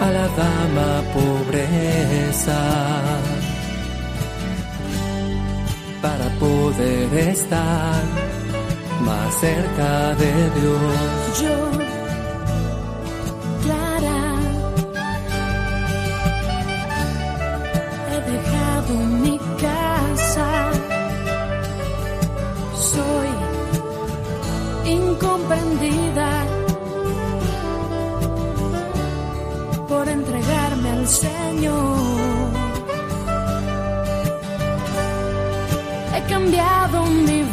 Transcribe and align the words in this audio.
A 0.00 0.10
la 0.12 0.28
dama 0.28 1.02
pobreza, 1.12 2.60
para 6.00 6.28
poder 6.38 7.18
estar 7.30 8.02
más 9.04 9.34
cerca 9.34 10.14
de 10.14 10.32
Dios. 10.58 11.42
Yo, 11.42 11.56
Clara, 13.64 14.22
he 18.12 18.18
dejado 18.30 18.94
mi 19.24 19.36
casa. 19.60 20.48
Soy 22.92 23.30
incomprendida 24.86 26.47
al 30.98 31.06
Señor. 31.06 31.96
He 36.14 36.20
cambiado 36.32 37.06
mi 37.06 37.42
vida 37.42 37.47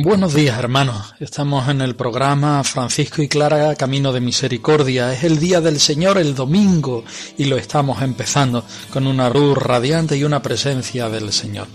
Buenos 0.00 0.32
días 0.32 0.56
hermanos, 0.56 1.16
estamos 1.18 1.68
en 1.68 1.80
el 1.80 1.96
programa 1.96 2.62
Francisco 2.62 3.20
y 3.20 3.26
Clara 3.26 3.74
Camino 3.74 4.12
de 4.12 4.20
Misericordia. 4.20 5.12
Es 5.12 5.24
el 5.24 5.40
día 5.40 5.60
del 5.60 5.80
Señor, 5.80 6.18
el 6.18 6.36
domingo, 6.36 7.02
y 7.36 7.46
lo 7.46 7.56
estamos 7.56 8.00
empezando 8.00 8.62
con 8.92 9.08
una 9.08 9.28
luz 9.28 9.58
radiante 9.58 10.16
y 10.16 10.22
una 10.22 10.40
presencia 10.40 11.08
del 11.08 11.32
Señor. 11.32 11.66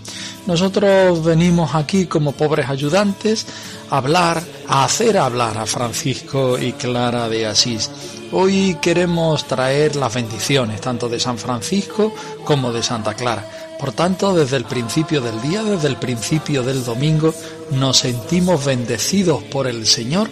Nosotros 0.46 1.22
venimos 1.22 1.74
aquí 1.74 2.06
como 2.06 2.32
pobres 2.32 2.70
ayudantes 2.70 3.44
a 3.90 3.98
hablar, 3.98 4.42
a 4.68 4.86
hacer 4.86 5.18
hablar 5.18 5.58
a 5.58 5.66
Francisco 5.66 6.58
y 6.58 6.72
Clara 6.72 7.28
de 7.28 7.44
Asís. 7.44 7.90
Hoy 8.32 8.78
queremos 8.80 9.46
traer 9.46 9.96
las 9.96 10.14
bendiciones 10.14 10.80
tanto 10.80 11.10
de 11.10 11.20
San 11.20 11.36
Francisco 11.36 12.10
como 12.46 12.72
de 12.72 12.82
Santa 12.82 13.12
Clara. 13.12 13.46
Por 13.78 13.92
tanto, 13.92 14.34
desde 14.34 14.56
el 14.56 14.64
principio 14.64 15.20
del 15.20 15.40
día, 15.42 15.62
desde 15.62 15.88
el 15.88 15.96
principio 15.96 16.62
del 16.62 16.84
domingo, 16.84 17.34
nos 17.70 17.98
sentimos 17.98 18.64
bendecidos 18.64 19.42
por 19.44 19.66
el 19.66 19.86
Señor, 19.86 20.30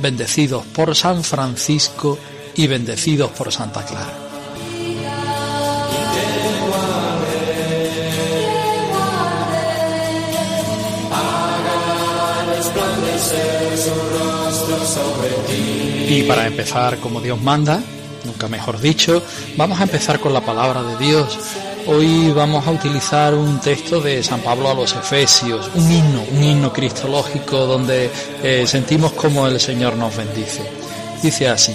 bendecidos 0.00 0.64
por 0.66 0.94
San 0.94 1.24
Francisco 1.24 2.18
y 2.54 2.66
bendecidos 2.66 3.30
por 3.30 3.52
Santa 3.52 3.84
Clara. 3.84 4.12
Y 16.08 16.22
para 16.24 16.46
empezar 16.46 16.98
como 16.98 17.20
Dios 17.20 17.40
manda, 17.40 17.82
nunca 18.24 18.46
mejor 18.48 18.80
dicho, 18.80 19.22
vamos 19.56 19.80
a 19.80 19.84
empezar 19.84 20.20
con 20.20 20.34
la 20.34 20.42
palabra 20.42 20.82
de 20.82 20.98
Dios. 20.98 21.38
Hoy 21.86 22.30
vamos 22.30 22.64
a 22.66 22.70
utilizar 22.70 23.34
un 23.34 23.60
texto 23.60 24.00
de 24.00 24.22
San 24.22 24.40
Pablo 24.40 24.70
a 24.70 24.74
los 24.74 24.94
Efesios, 24.94 25.68
un 25.74 25.90
himno, 25.90 26.22
un 26.30 26.44
himno 26.44 26.72
cristológico 26.72 27.66
donde 27.66 28.08
eh, 28.42 28.64
sentimos 28.66 29.12
como 29.12 29.46
el 29.48 29.58
Señor 29.58 29.96
nos 29.96 30.16
bendice. 30.16 30.62
Dice 31.22 31.48
así. 31.48 31.74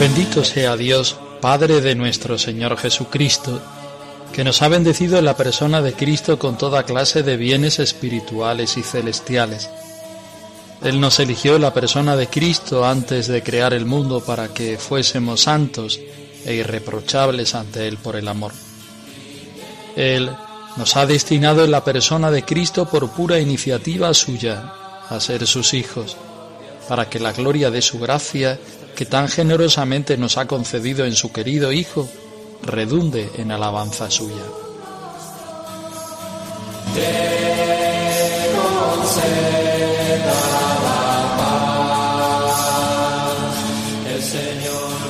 Bendito 0.00 0.42
sea 0.42 0.76
Dios, 0.76 1.16
Padre 1.40 1.80
de 1.80 1.94
nuestro 1.94 2.36
Señor 2.36 2.76
Jesucristo, 2.76 3.60
que 4.32 4.44
nos 4.44 4.62
ha 4.62 4.68
bendecido 4.68 5.18
en 5.18 5.26
la 5.26 5.36
persona 5.36 5.82
de 5.82 5.92
Cristo 5.92 6.38
con 6.38 6.56
toda 6.56 6.84
clase 6.84 7.22
de 7.22 7.36
bienes 7.36 7.78
espirituales 7.78 8.76
y 8.78 8.82
celestiales. 8.82 9.68
Él 10.82 11.00
nos 11.00 11.20
eligió 11.20 11.56
en 11.56 11.62
la 11.62 11.74
persona 11.74 12.16
de 12.16 12.26
Cristo 12.26 12.84
antes 12.84 13.28
de 13.28 13.42
crear 13.42 13.74
el 13.74 13.84
mundo 13.84 14.20
para 14.20 14.48
que 14.48 14.78
fuésemos 14.78 15.42
santos 15.42 16.00
e 16.44 16.54
irreprochables 16.54 17.54
ante 17.54 17.86
Él 17.86 17.98
por 17.98 18.16
el 18.16 18.26
amor. 18.26 18.52
Él 19.96 20.30
nos 20.76 20.96
ha 20.96 21.06
destinado 21.06 21.64
en 21.64 21.70
la 21.70 21.84
persona 21.84 22.30
de 22.30 22.42
Cristo 22.42 22.86
por 22.88 23.10
pura 23.10 23.38
iniciativa 23.38 24.12
suya 24.14 24.72
a 25.08 25.20
ser 25.20 25.46
sus 25.46 25.74
hijos, 25.74 26.16
para 26.88 27.08
que 27.08 27.20
la 27.20 27.32
gloria 27.32 27.70
de 27.70 27.82
su 27.82 27.98
gracia, 27.98 28.58
que 28.96 29.04
tan 29.04 29.28
generosamente 29.28 30.16
nos 30.16 30.38
ha 30.38 30.46
concedido 30.46 31.04
en 31.04 31.14
su 31.14 31.30
querido 31.30 31.70
Hijo, 31.70 32.08
redunde 32.62 33.30
en 33.36 33.50
alabanza 33.50 34.10
suya. 34.10 34.44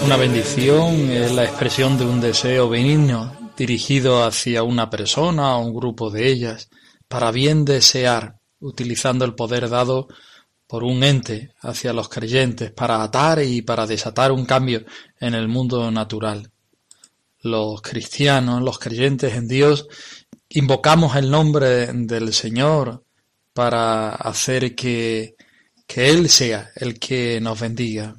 Una 0.05 0.17
bendición 0.17 1.11
es 1.11 1.33
la 1.33 1.45
expresión 1.45 1.97
de 1.99 2.05
un 2.05 2.21
deseo 2.21 2.69
benigno 2.69 3.33
dirigido 3.57 4.25
hacia 4.25 4.63
una 4.63 4.91
persona 4.91 5.57
o 5.57 5.65
un 5.65 5.75
grupo 5.75 6.11
de 6.11 6.29
ellas, 6.29 6.71
para 7.09 7.31
bien 7.31 7.65
desear, 7.65 8.39
utilizando 8.61 9.25
el 9.25 9.35
poder 9.35 9.69
dado 9.69 10.09
por 10.67 10.85
un 10.85 11.05
ente 11.05 11.53
hacia 11.61 11.93
los 11.93 12.09
creyentes, 12.09 12.73
para 12.73 13.03
atar 13.03 13.43
y 13.43 13.63
para 13.63 13.87
desatar 13.87 14.33
un 14.33 14.47
cambio 14.47 14.85
en 15.21 15.35
el 15.35 15.49
mundo 15.49 15.91
natural 15.91 16.52
los 17.43 17.83
cristianos, 17.83 18.63
los 18.63 18.79
creyentes 18.79 19.35
en 19.35 19.49
Dios, 19.49 19.87
invocamos 20.49 21.17
el 21.17 21.31
nombre 21.31 21.93
del 21.93 22.33
Señor 22.33 23.05
para 23.53 24.11
hacer 24.11 24.75
que, 24.75 25.35
que 25.87 26.11
Él 26.11 26.29
sea 26.29 26.71
el 26.77 26.99
que 26.99 27.41
nos 27.41 27.61
bendiga. 27.61 28.17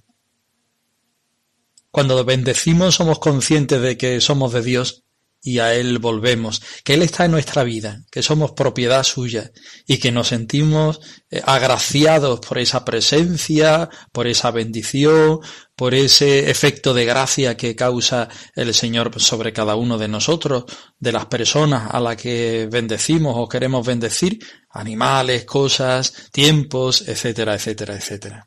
Cuando 1.90 2.24
bendecimos 2.26 2.96
somos 2.96 3.20
conscientes 3.20 3.82
de 3.82 3.98
que 3.98 4.20
somos 4.20 4.52
de 4.54 4.62
Dios 4.64 5.03
y 5.46 5.60
a 5.60 5.76
Él 5.76 6.00
volvemos, 6.00 6.62
que 6.86 6.94
Él 6.94 7.02
está 7.02 7.26
en 7.26 7.32
nuestra 7.32 7.64
vida, 7.64 8.02
que 8.10 8.24
somos 8.24 8.54
propiedad 8.54 9.04
suya 9.04 9.52
y 9.86 9.98
que 9.98 10.12
nos 10.12 10.30
sentimos 10.30 11.02
eh, 11.30 11.42
agraciados 11.46 12.40
por 12.40 12.60
esa 12.60 12.86
presencia, 12.86 13.90
por 14.14 14.26
esa 14.28 14.52
bendición, 14.52 15.42
por 15.76 15.96
ese 15.96 16.50
efecto 16.50 16.94
de 16.94 17.04
gracia 17.04 17.58
que 17.58 17.76
causa 17.76 18.30
el 18.56 18.74
Señor 18.74 19.20
sobre 19.20 19.52
cada 19.52 19.76
uno 19.76 19.98
de 19.98 20.08
nosotros, 20.08 20.64
de 20.98 21.12
las 21.12 21.26
personas 21.26 21.90
a 21.92 22.00
las 22.00 22.16
que 22.16 22.70
bendecimos 22.72 23.36
o 23.38 23.50
queremos 23.50 23.86
bendecir, 23.86 24.40
animales, 24.70 25.44
cosas, 25.44 26.14
tiempos, 26.32 27.04
etcétera, 27.06 27.56
etcétera, 27.56 27.96
etcétera. 27.96 28.46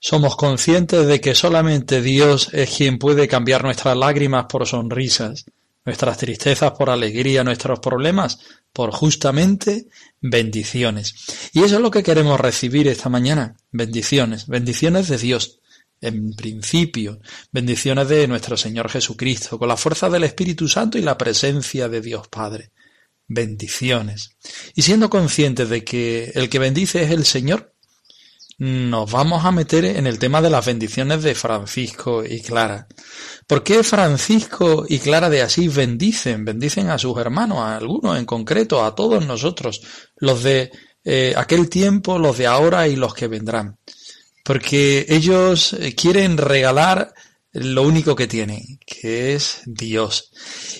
Somos 0.00 0.36
conscientes 0.36 1.06
de 1.06 1.20
que 1.20 1.34
solamente 1.36 2.02
Dios 2.02 2.50
es 2.52 2.76
quien 2.76 2.98
puede 2.98 3.28
cambiar 3.28 3.62
nuestras 3.62 3.96
lágrimas 3.96 4.46
por 4.48 4.66
sonrisas, 4.66 5.46
nuestras 5.84 6.16
tristezas 6.16 6.72
por 6.72 6.90
alegría, 6.90 7.44
nuestros 7.44 7.80
problemas 7.80 8.38
por 8.72 8.90
justamente 8.90 9.86
bendiciones. 10.20 11.14
Y 11.52 11.62
eso 11.62 11.76
es 11.76 11.82
lo 11.82 11.90
que 11.90 12.02
queremos 12.02 12.40
recibir 12.40 12.88
esta 12.88 13.08
mañana, 13.08 13.56
bendiciones, 13.70 14.46
bendiciones 14.46 15.08
de 15.08 15.18
Dios, 15.18 15.60
en 16.00 16.34
principio, 16.34 17.20
bendiciones 17.50 18.08
de 18.08 18.26
nuestro 18.26 18.56
Señor 18.56 18.90
Jesucristo, 18.90 19.58
con 19.58 19.68
la 19.68 19.76
fuerza 19.76 20.10
del 20.10 20.24
Espíritu 20.24 20.68
Santo 20.68 20.98
y 20.98 21.02
la 21.02 21.16
presencia 21.16 21.88
de 21.88 22.00
Dios 22.00 22.28
Padre. 22.28 22.72
Bendiciones. 23.26 24.36
Y 24.74 24.82
siendo 24.82 25.08
conscientes 25.08 25.68
de 25.68 25.82
que 25.82 26.32
el 26.34 26.50
que 26.50 26.58
bendice 26.58 27.02
es 27.02 27.10
el 27.10 27.24
Señor, 27.24 27.73
nos 28.58 29.10
vamos 29.10 29.44
a 29.44 29.52
meter 29.52 29.84
en 29.84 30.06
el 30.06 30.18
tema 30.18 30.40
de 30.40 30.50
las 30.50 30.66
bendiciones 30.66 31.22
de 31.22 31.34
Francisco 31.34 32.24
y 32.24 32.40
Clara. 32.40 32.86
¿Por 33.46 33.62
qué 33.62 33.82
Francisco 33.82 34.84
y 34.88 34.98
Clara 34.98 35.28
de 35.28 35.42
Asís 35.42 35.74
bendicen? 35.74 36.44
Bendicen 36.44 36.88
a 36.88 36.98
sus 36.98 37.18
hermanos, 37.18 37.58
a 37.58 37.76
algunos 37.76 38.18
en 38.18 38.24
concreto, 38.24 38.84
a 38.84 38.94
todos 38.94 39.26
nosotros, 39.26 39.82
los 40.16 40.42
de 40.42 40.70
eh, 41.04 41.34
aquel 41.36 41.68
tiempo, 41.68 42.18
los 42.18 42.38
de 42.38 42.46
ahora 42.46 42.88
y 42.88 42.96
los 42.96 43.14
que 43.14 43.28
vendrán. 43.28 43.78
Porque 44.44 45.06
ellos 45.08 45.76
quieren 45.96 46.36
regalar 46.36 47.14
lo 47.52 47.82
único 47.82 48.16
que 48.16 48.26
tienen, 48.26 48.78
que 48.84 49.34
es 49.34 49.62
Dios. 49.64 50.30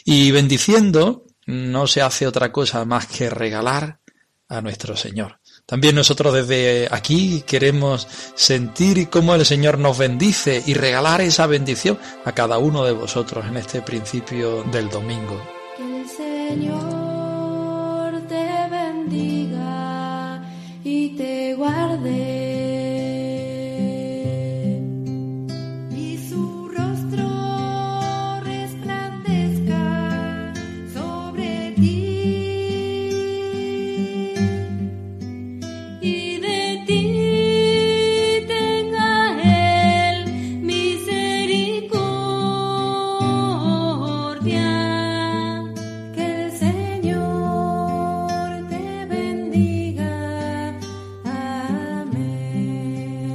Y 0.05 0.31
bendiciendo 0.33 1.25
no 1.47 1.87
se 1.87 2.03
hace 2.03 2.27
otra 2.27 2.53
cosa 2.53 2.85
más 2.85 3.07
que 3.07 3.31
regalar 3.31 4.01
a 4.49 4.61
nuestro 4.61 4.97
Señor. 4.97 5.41
También 5.67 5.95
nosotros 5.95 6.35
desde 6.35 6.89
aquí 6.91 7.43
queremos 7.47 8.07
sentir 8.35 9.09
cómo 9.09 9.35
el 9.35 9.47
Señor 9.47 9.79
nos 9.79 9.97
bendice 9.97 10.63
y 10.67 10.75
regalar 10.75 11.23
esa 11.23 11.47
bendición 11.47 11.99
a 12.25 12.33
cada 12.33 12.59
uno 12.59 12.85
de 12.85 12.93
vosotros 12.93 13.47
en 13.47 13.57
este 13.57 13.81
principio 13.81 14.63
del 14.65 14.91
domingo. 14.91 15.43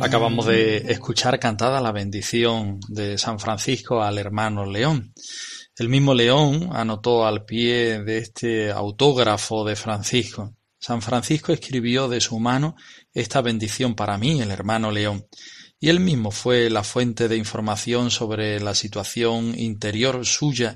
Acabamos 0.10 0.48
de 0.48 0.78
escuchar 0.92 1.40
cantada 1.40 1.80
la 1.80 1.92
bendición 1.92 2.80
de 2.88 3.20
San 3.20 3.40
Francisco 3.40 4.02
al 4.02 4.18
hermano 4.18 4.66
León. 4.66 5.14
El 5.78 5.88
mismo 5.88 6.16
León 6.16 6.70
anotó 6.74 7.28
al 7.28 7.46
pie 7.46 8.02
de 8.02 8.18
este 8.18 8.72
autógrafo 8.72 9.64
de 9.64 9.76
Francisco. 9.76 10.56
San 10.80 11.04
Francisco 11.04 11.54
escribió 11.54 12.08
de 12.08 12.22
su 12.22 12.40
mano 12.40 12.76
esta 13.14 13.42
bendición 13.42 13.94
para 13.94 14.18
mí, 14.18 14.42
el 14.42 14.50
hermano 14.50 14.90
León, 14.90 15.28
y 15.80 15.90
él 15.90 16.00
mismo 16.00 16.32
fue 16.32 16.72
la 16.72 16.84
fuente 16.84 17.28
de 17.28 17.38
información 17.38 18.10
sobre 18.10 18.60
la 18.60 18.74
situación 18.74 19.54
interior 19.60 20.26
suya 20.26 20.76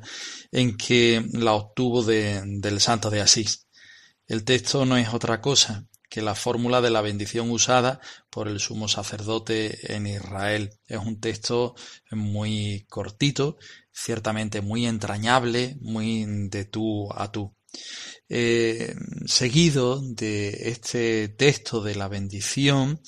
en 0.52 0.78
que 0.78 1.26
la 1.34 1.54
obtuvo 1.54 2.04
de- 2.04 2.44
del 2.60 2.80
Santo 2.80 3.10
de 3.10 3.22
Asís. 3.22 3.66
El 4.28 4.44
texto 4.44 4.86
no 4.86 4.96
es 4.96 5.12
otra 5.12 5.42
cosa 5.42 5.88
que 6.14 6.22
la 6.22 6.36
fórmula 6.36 6.80
de 6.80 6.92
la 6.92 7.02
bendición 7.02 7.50
usada 7.50 8.00
por 8.30 8.48
el 8.48 8.60
sumo 8.60 8.88
sacerdote 8.88 9.96
en 9.96 10.06
Israel. 10.06 10.70
Es 10.86 11.00
un 11.00 11.20
texto 11.20 11.74
muy 12.12 12.86
cortito, 12.88 13.58
ciertamente 13.92 14.62
muy 14.62 14.86
entrañable, 14.86 15.76
muy 15.82 16.24
de 16.50 16.66
tú 16.66 17.12
a 17.12 17.32
tú. 17.32 17.56
Eh, 18.30 18.94
seguido 19.26 20.04
de 20.04 20.70
este 20.70 21.30
texto 21.30 21.82
de 21.82 21.96
la 21.96 22.10
bendición, 22.10 23.02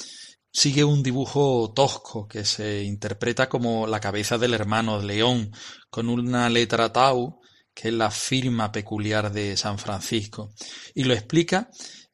sigue 0.51 0.83
un 0.83 1.03
dibujo 1.03 1.73
tosco 1.75 2.27
que 2.27 2.43
se 2.43 2.81
interpreta 2.85 3.47
como 3.47 3.85
la 3.85 3.99
cabeza 3.99 4.39
del 4.39 4.55
hermano 4.55 4.99
León, 4.99 5.51
con 5.91 6.09
una 6.09 6.49
letra 6.49 6.91
tau, 6.91 7.39
que 7.71 7.89
es 7.89 7.93
la 7.93 8.09
firma 8.09 8.71
peculiar 8.71 9.31
de 9.31 9.55
San 9.57 9.77
Francisco, 9.77 10.49
y 10.95 11.03
lo 11.03 11.13
explica 11.13 11.69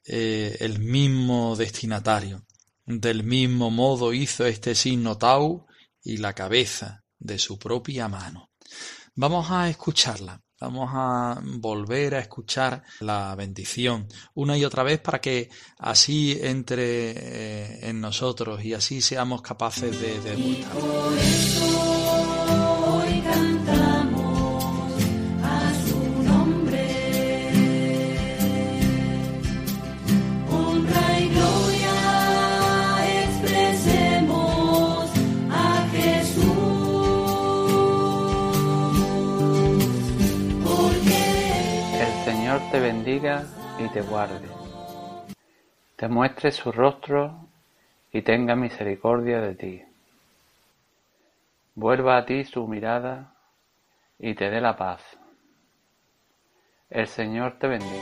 eh, 0.05 0.57
el 0.59 0.79
mismo 0.79 1.55
destinatario. 1.55 2.45
Del 2.85 3.23
mismo 3.23 3.69
modo 3.69 4.13
hizo 4.13 4.45
este 4.45 4.75
signo 4.75 5.17
tau 5.17 5.65
y 6.03 6.17
la 6.17 6.33
cabeza 6.33 7.03
de 7.19 7.37
su 7.37 7.57
propia 7.57 8.07
mano. 8.07 8.49
Vamos 9.15 9.49
a 9.51 9.69
escucharla. 9.69 10.41
Vamos 10.61 10.91
a 10.93 11.41
volver 11.43 12.13
a 12.13 12.19
escuchar 12.19 12.83
la 12.99 13.33
bendición 13.35 14.07
una 14.35 14.55
y 14.55 14.63
otra 14.63 14.83
vez 14.83 14.99
para 14.99 15.19
que 15.19 15.49
así 15.79 16.37
entre 16.39 17.11
eh, 17.11 17.89
en 17.89 17.99
nosotros 17.99 18.63
y 18.63 18.75
así 18.75 19.01
seamos 19.01 19.41
capaces 19.41 19.99
de 19.99 20.19
degustar. 20.19 21.80
Bendiga 42.81 43.45
y 43.77 43.87
te 43.89 44.01
guarde. 44.01 44.47
Te 45.95 46.07
muestre 46.07 46.51
su 46.51 46.71
rostro 46.71 47.47
y 48.11 48.23
tenga 48.23 48.55
misericordia 48.55 49.39
de 49.39 49.55
ti. 49.55 49.83
Vuelva 51.75 52.17
a 52.17 52.25
ti 52.25 52.43
su 52.43 52.67
mirada 52.67 53.33
y 54.19 54.33
te 54.33 54.49
dé 54.49 54.59
la 54.59 54.75
paz. 54.75 55.01
El 56.89 57.07
Señor 57.07 57.57
te 57.59 57.67
bendiga. 57.67 58.01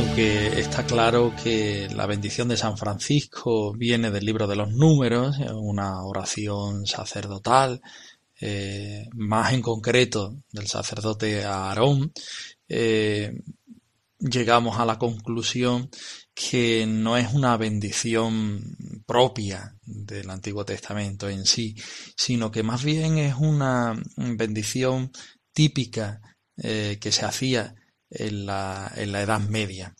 Aunque 0.00 0.58
está 0.58 0.86
claro 0.86 1.34
que 1.44 1.86
la 1.94 2.06
bendición 2.06 2.48
de 2.48 2.56
San 2.56 2.78
Francisco 2.78 3.74
viene 3.74 4.10
del 4.10 4.24
libro 4.24 4.46
de 4.46 4.56
los 4.56 4.72
números, 4.72 5.36
una 5.52 6.02
oración 6.02 6.86
sacerdotal, 6.86 7.82
eh, 8.40 9.06
más 9.12 9.52
en 9.52 9.60
concreto 9.60 10.36
del 10.52 10.68
sacerdote 10.68 11.44
Aarón, 11.44 12.14
eh, 12.66 13.42
llegamos 14.18 14.78
a 14.78 14.86
la 14.86 14.98
conclusión 14.98 15.90
que 16.32 16.86
no 16.88 17.18
es 17.18 17.34
una 17.34 17.58
bendición 17.58 18.74
propia 19.04 19.76
del 19.82 20.30
Antiguo 20.30 20.64
Testamento 20.64 21.28
en 21.28 21.44
sí, 21.44 21.76
sino 22.16 22.50
que 22.50 22.62
más 22.62 22.82
bien 22.82 23.18
es 23.18 23.34
una 23.34 24.02
bendición 24.16 25.12
típica 25.52 26.22
eh, 26.56 26.96
que 26.98 27.12
se 27.12 27.26
hacía 27.26 27.74
en 28.10 28.46
la, 28.46 28.92
en 28.96 29.12
la 29.12 29.22
Edad 29.22 29.40
Media. 29.40 29.94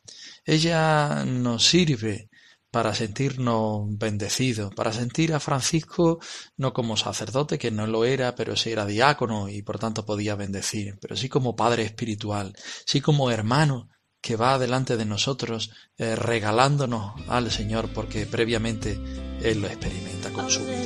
Ella 0.45 1.25
nos 1.25 1.65
sirve 1.65 2.29
para 2.71 2.95
sentirnos 2.95 3.87
bendecidos, 3.99 4.73
para 4.75 4.93
sentir 4.93 5.35
a 5.35 5.41
Francisco 5.41 6.21
no 6.57 6.73
como 6.73 6.97
sacerdote, 6.97 7.59
que 7.59 7.71
no 7.71 7.87
lo 7.87 8.05
era, 8.05 8.35
pero 8.35 8.57
sí 8.57 8.71
era 8.71 8.87
diácono 8.87 9.49
y 9.49 9.63
por 9.63 9.79
tanto 9.79 10.07
podía 10.07 10.37
bendecir, 10.37 10.99
pero 11.01 11.17
sí 11.17 11.29
como 11.29 11.57
padre 11.57 11.83
espiritual, 11.83 12.55
sí 12.87 13.01
como 13.01 13.31
hermano 13.31 13.89
que 14.21 14.37
va 14.37 14.59
delante 14.59 14.97
de 14.97 15.05
nosotros 15.05 15.71
eh, 15.97 16.15
regalándonos 16.15 17.15
al 17.29 17.51
Señor 17.51 17.91
porque 17.93 18.27
previamente 18.27 19.01
Él 19.43 19.63
lo 19.63 19.67
experimenta 19.67 20.31
con 20.31 20.51
su 20.51 20.61
vida. 20.61 20.85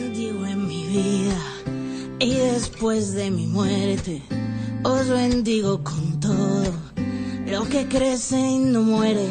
vida 0.88 1.38
y 2.21 2.35
después 2.35 3.12
de 3.12 3.31
mi 3.31 3.47
muerte 3.47 4.23
os 4.85 5.09
bendigo 5.09 5.83
con 5.83 6.21
todo 6.21 6.94
lo 7.47 7.69
que 7.69 7.87
crece 7.89 8.39
y 8.39 8.59
no 8.59 8.83
muere. 8.83 9.29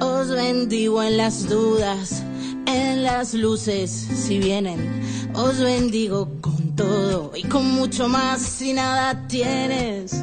Os 0.00 0.28
bendigo 0.28 1.02
en 1.02 1.16
las 1.16 1.48
dudas, 1.48 2.22
en 2.66 3.02
las 3.02 3.34
luces 3.34 3.90
si 3.90 4.38
vienen. 4.38 5.02
Os 5.34 5.58
bendigo 5.58 6.28
con 6.40 6.76
todo 6.76 7.32
y 7.34 7.42
con 7.44 7.66
mucho 7.70 8.08
más 8.08 8.42
si 8.42 8.72
nada 8.72 9.26
tienes. 9.28 10.22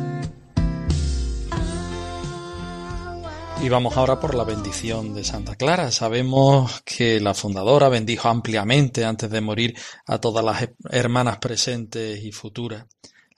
Y 3.63 3.69
vamos 3.69 3.95
ahora 3.95 4.19
por 4.19 4.33
la 4.33 4.43
bendición 4.43 5.13
de 5.13 5.23
Santa 5.23 5.55
Clara. 5.55 5.91
Sabemos 5.91 6.81
que 6.83 7.19
la 7.19 7.35
fundadora 7.35 7.89
bendijo 7.89 8.27
ampliamente 8.27 9.05
antes 9.05 9.29
de 9.29 9.39
morir 9.39 9.77
a 10.07 10.17
todas 10.19 10.43
las 10.43 10.69
hermanas 10.89 11.37
presentes 11.37 12.23
y 12.23 12.31
futuras. 12.31 12.85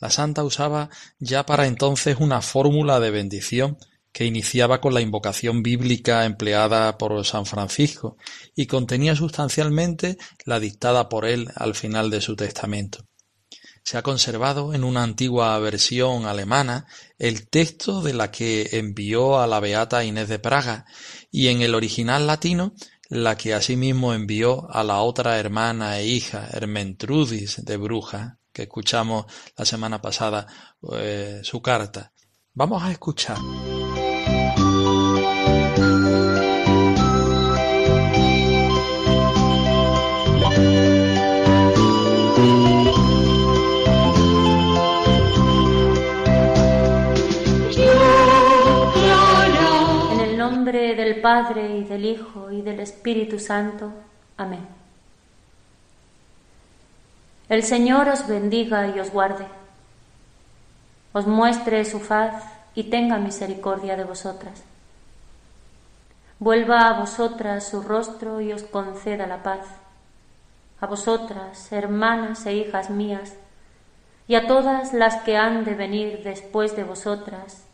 La 0.03 0.09
santa 0.09 0.43
usaba 0.43 0.89
ya 1.17 1.45
para 1.45 1.65
entonces 1.65 2.17
una 2.19 2.41
fórmula 2.41 2.99
de 2.99 3.09
bendición 3.09 3.77
que 4.11 4.25
iniciaba 4.25 4.81
con 4.81 4.93
la 4.93 4.99
invocación 4.99 5.63
bíblica 5.63 6.25
empleada 6.25 6.97
por 6.97 7.23
San 7.23 7.45
Francisco 7.45 8.17
y 8.53 8.65
contenía 8.65 9.15
sustancialmente 9.15 10.17
la 10.43 10.59
dictada 10.59 11.07
por 11.07 11.23
él 11.23 11.47
al 11.55 11.73
final 11.73 12.09
de 12.09 12.19
su 12.19 12.35
testamento. 12.35 13.05
Se 13.81 13.97
ha 13.97 14.01
conservado 14.01 14.73
en 14.73 14.83
una 14.83 15.03
antigua 15.03 15.57
versión 15.59 16.25
alemana 16.25 16.85
el 17.17 17.47
texto 17.47 18.01
de 18.01 18.13
la 18.13 18.29
que 18.29 18.71
envió 18.73 19.39
a 19.39 19.47
la 19.47 19.61
beata 19.61 20.03
Inés 20.03 20.27
de 20.27 20.39
Praga 20.39 20.85
y 21.31 21.47
en 21.47 21.61
el 21.61 21.75
original 21.75 22.27
latino 22.27 22.73
la 23.07 23.37
que 23.37 23.53
asimismo 23.53 24.13
envió 24.13 24.69
a 24.69 24.83
la 24.83 24.99
otra 24.99 25.39
hermana 25.39 25.97
e 25.99 26.07
hija, 26.07 26.49
Hermentrudis 26.51 27.63
de 27.63 27.77
Bruja, 27.77 28.39
que 28.53 28.63
escuchamos 28.63 29.25
la 29.57 29.65
semana 29.65 30.01
pasada 30.01 30.47
eh, 30.93 31.41
su 31.43 31.61
carta. 31.61 32.13
Vamos 32.53 32.83
a 32.83 32.91
escuchar. 32.91 33.37
En 50.11 50.19
el 50.19 50.37
nombre 50.37 50.95
del 50.95 51.21
Padre 51.21 51.77
y 51.77 51.83
del 51.85 52.05
Hijo 52.05 52.51
y 52.51 52.61
del 52.61 52.79
Espíritu 52.81 53.39
Santo. 53.39 53.91
Amén. 54.37 54.82
El 57.53 57.61
Señor 57.61 58.09
os 58.09 58.25
bendiga 58.25 58.87
y 58.87 58.99
os 58.99 59.11
guarde, 59.11 59.45
os 61.13 61.27
muestre 61.27 61.85
su 61.85 61.99
faz 61.99 62.43
y 62.73 62.85
tenga 62.85 63.19
misericordia 63.19 63.95
de 63.95 64.03
vosotras. 64.03 64.63
Vuelva 66.39 66.87
a 66.87 66.99
vosotras 66.99 67.67
su 67.67 67.83
rostro 67.83 68.41
y 68.41 68.51
os 68.53 68.63
conceda 68.63 69.27
la 69.27 69.43
paz. 69.43 69.67
A 70.81 70.87
vosotras, 70.87 71.71
hermanas 71.71 72.43
e 72.47 72.53
hijas 72.53 72.89
mías, 72.89 73.35
y 74.27 74.33
a 74.33 74.47
todas 74.47 74.91
las 74.91 75.17
que 75.17 75.37
han 75.37 75.63
de 75.63 75.75
venir 75.75 76.23
después 76.23 76.75
de 76.75 76.83
vosotras 76.83 77.67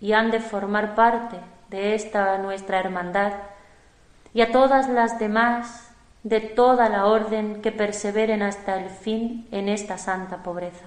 y 0.00 0.12
han 0.12 0.32
de 0.32 0.40
formar 0.40 0.96
parte 0.96 1.36
de 1.68 1.94
esta 1.94 2.36
nuestra 2.38 2.80
hermandad, 2.80 3.34
y 4.34 4.40
a 4.40 4.50
todas 4.50 4.88
las 4.88 5.20
demás 5.20 5.89
de 6.22 6.40
toda 6.40 6.88
la 6.88 7.06
orden 7.06 7.62
que 7.62 7.72
perseveren 7.72 8.42
hasta 8.42 8.78
el 8.78 8.90
fin 8.90 9.46
en 9.50 9.68
esta 9.68 9.98
santa 9.98 10.42
pobreza. 10.42 10.84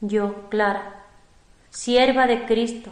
Yo, 0.00 0.48
Clara, 0.48 1.04
sierva 1.70 2.26
de 2.26 2.44
Cristo, 2.44 2.90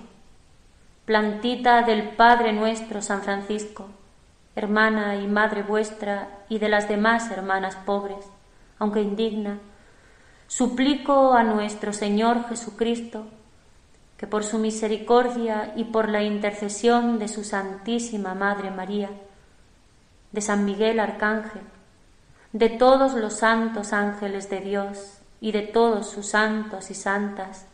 plantita 1.05 1.83
del 1.83 2.11
Padre 2.11 2.53
nuestro 2.53 3.03
San 3.03 3.23
Francisco, 3.23 3.89
hermana 4.55 5.17
y 5.17 5.27
madre 5.27 5.63
vuestra 5.63 6.29
y 6.49 6.59
de 6.59 6.69
las 6.69 6.89
demás 6.89 7.31
hermanas 7.31 7.75
pobres, 7.75 8.25
aunque 8.79 9.03
indigna, 9.03 9.59
suplico 10.47 11.33
a 11.33 11.43
nuestro 11.43 11.93
Señor 11.93 12.49
Jesucristo 12.49 13.27
que 14.17 14.27
por 14.27 14.45
su 14.45 14.59
misericordia 14.59 15.73
y 15.77 15.85
por 15.85 16.11
la 16.11 16.23
intercesión 16.23 17.19
de 17.19 17.27
su 17.27 17.43
Santísima 17.43 18.35
Madre 18.35 18.71
María, 18.71 19.09
de 20.33 20.41
San 20.41 20.65
Miguel 20.65 21.01
Arcángel, 21.01 21.63
de 22.53 22.69
todos 22.69 23.15
los 23.15 23.35
santos 23.35 23.93
ángeles 23.93 24.51
de 24.51 24.61
Dios 24.61 25.19
y 25.41 25.53
de 25.53 25.63
todos 25.63 26.11
sus 26.11 26.27
santos 26.27 26.91
y 26.91 26.95
santas, 26.95 27.67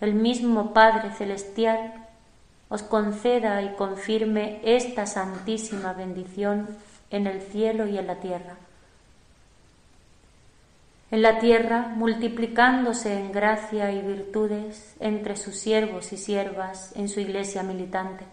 el 0.00 0.14
mismo 0.14 0.72
Padre 0.72 1.10
Celestial 1.12 2.06
os 2.68 2.82
conceda 2.82 3.62
y 3.62 3.74
confirme 3.74 4.60
esta 4.62 5.06
santísima 5.06 5.92
bendición 5.92 6.68
en 7.10 7.26
el 7.26 7.40
cielo 7.40 7.86
y 7.86 7.98
en 7.98 8.06
la 8.06 8.16
tierra. 8.16 8.56
En 11.10 11.22
la 11.22 11.38
tierra, 11.38 11.92
multiplicándose 11.96 13.18
en 13.18 13.32
gracia 13.32 13.90
y 13.92 14.02
virtudes 14.02 14.94
entre 15.00 15.36
sus 15.36 15.56
siervos 15.56 16.12
y 16.12 16.18
siervas 16.18 16.92
en 16.96 17.08
su 17.08 17.20
iglesia 17.20 17.62
militante. 17.62 18.24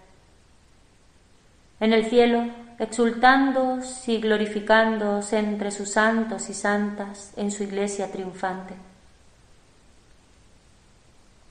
En 1.79 1.93
el 1.93 2.05
cielo, 2.09 2.47
exultándose 2.79 4.13
y 4.13 4.21
glorificándose 4.21 5.39
entre 5.39 5.71
sus 5.71 5.91
santos 5.91 6.49
y 6.49 6.53
santas 6.53 7.31
en 7.37 7.51
su 7.51 7.63
iglesia 7.63 8.11
triunfante. 8.11 8.75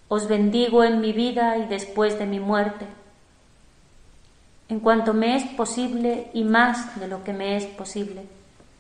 Os 0.09 0.28
bendigo 0.28 0.85
en 0.85 1.00
mi 1.00 1.12
vida 1.12 1.57
y 1.59 1.66
después 1.66 2.19
de 2.19 2.26
mi 2.26 2.40
muerte, 2.40 2.87
en 4.69 4.81
cuanto 4.81 5.14
me 5.14 5.37
es 5.37 5.45
posible 5.45 6.31
y 6.33 6.45
más 6.45 6.99
de 6.99 7.09
lo 7.09 7.25
que 7.25 7.33
me 7.33 7.57
es 7.57 7.66
posible, 7.66 8.26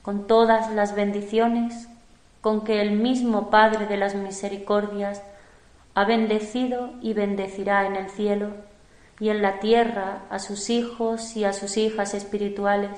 con 0.02 0.26
todas 0.26 0.70
las 0.72 0.94
bendiciones 0.94 1.88
con 2.44 2.62
que 2.62 2.82
el 2.82 2.92
mismo 2.92 3.48
Padre 3.48 3.86
de 3.86 3.96
las 3.96 4.14
Misericordias 4.14 5.22
ha 5.94 6.04
bendecido 6.04 6.90
y 7.00 7.14
bendecirá 7.14 7.86
en 7.86 7.96
el 7.96 8.10
cielo 8.10 8.50
y 9.20 9.28
en 9.28 9.42
la 9.42 9.60
tierra 9.60 10.22
a 10.30 10.38
sus 10.38 10.70
hijos 10.70 11.36
y 11.36 11.44
a 11.44 11.52
sus 11.52 11.76
hijas 11.76 12.14
espirituales, 12.14 12.90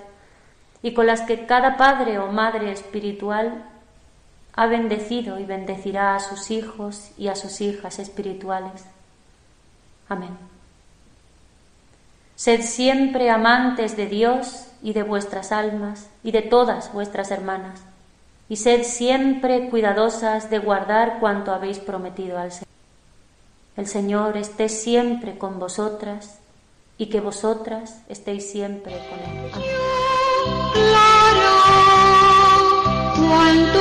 y 0.83 0.95
con 0.95 1.07
las 1.07 1.23
que 1.23 1.47
cada 1.47 1.77
padre 1.77 2.19
o 2.19 2.33
madre 2.33 2.73
espiritual 2.73 3.65
ha 4.55 4.67
bendecido 4.67 5.39
y 5.39 5.45
bendecirá 5.45 6.15
a 6.15 6.21
sus 6.21 6.51
hijos 6.51 7.11
y 7.19 7.29
a 7.29 7.37
sus 7.37 7.61
hijas 7.61 7.99
espirituales. 7.99 8.85
Amén. 10.09 10.37
Sed 12.37 12.63
siempre 12.63 13.31
amantes 13.31 13.97
de 13.97 14.07
Dios 14.07 14.67
y 14.83 14.93
de 14.93 15.03
vuestras 15.03 15.53
almas 15.53 16.09
y 16.23 16.33
de 16.33 16.43
todas 16.43 16.93
vuestras 16.93 17.31
hermanas, 17.31 17.83
y 18.49 18.57
sed 18.57 18.83
siempre 18.83 19.69
cuidadosas 19.71 20.51
de 20.51 20.59
guardar 20.59 21.19
cuanto 21.19 21.53
habéis 21.53 21.79
prometido 21.79 22.39
al 22.39 22.53
Señor. 22.53 22.76
El 23.77 23.87
Señor 23.87 24.37
esté 24.39 24.69
siempre 24.71 25.37
con 25.37 25.59
vosotras 25.59 26.39
y 26.97 27.07
que 27.07 27.21
vosotras 27.21 28.03
estéis 28.09 28.51
siempre 28.51 28.95
con 28.95 29.19
Él. 33.59 33.76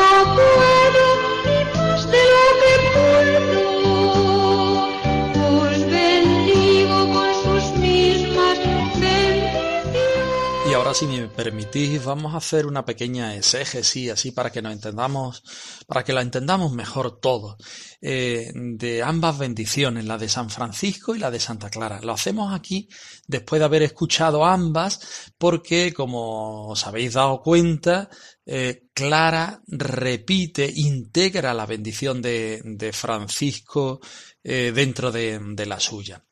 Si 10.95 11.07
me 11.07 11.27
permitís, 11.27 12.05
vamos 12.05 12.33
a 12.33 12.37
hacer 12.37 12.65
una 12.65 12.85
pequeña 12.85 13.35
exégesis, 13.35 14.11
así 14.11 14.31
para 14.31 14.49
que 14.49 14.61
nos 14.61 14.71
entendamos, 14.71 15.43
para 15.87 16.05
que 16.05 16.13
la 16.13 16.21
entendamos 16.21 16.71
mejor 16.71 17.19
todos, 17.19 17.57
eh, 17.99 18.49
de 18.53 19.03
ambas 19.03 19.37
bendiciones, 19.37 20.05
la 20.05 20.17
de 20.17 20.29
San 20.29 20.49
Francisco 20.49 21.13
y 21.13 21.19
la 21.19 21.31
de 21.31 21.41
Santa 21.41 21.69
Clara. 21.69 21.99
Lo 22.01 22.13
hacemos 22.13 22.53
aquí 22.53 22.87
después 23.27 23.59
de 23.59 23.65
haber 23.65 23.83
escuchado 23.83 24.45
ambas, 24.45 25.33
porque, 25.37 25.91
como 25.93 26.69
os 26.69 26.87
habéis 26.87 27.15
dado 27.15 27.41
cuenta, 27.41 28.09
eh, 28.45 28.87
Clara 28.93 29.61
repite, 29.67 30.71
integra 30.75 31.53
la 31.53 31.65
bendición 31.65 32.21
de, 32.21 32.61
de 32.63 32.93
Francisco 32.93 33.99
eh, 34.43 34.71
dentro 34.73 35.11
de, 35.11 35.39
de 35.39 35.65
la 35.65 35.79
suya. 35.79 36.23